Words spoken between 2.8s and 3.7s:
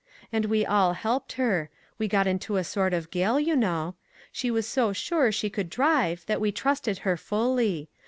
of gale, you